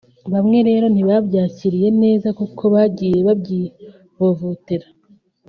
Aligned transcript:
bamwe 0.33 0.59
rero 0.67 0.85
ntibabyakiriye 0.89 1.89
neza 2.01 2.27
kuko 2.39 2.63
bagiye 2.73 3.17
babyivovotera 3.27 4.87